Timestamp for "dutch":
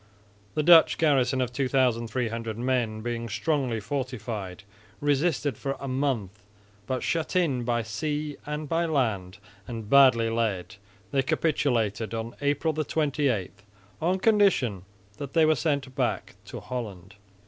0.63-0.97